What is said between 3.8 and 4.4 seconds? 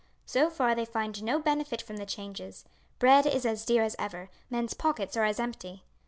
as ever,